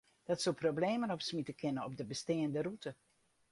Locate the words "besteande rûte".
2.13-2.95